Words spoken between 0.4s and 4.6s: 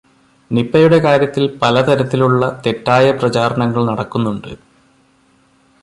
നിപയുടെ കാര്യത്തില് പലതരത്തിലുള്ള തെറ്റായ പ്രചാരണങ്ങള് നടക്കുന്നുണ്ട്.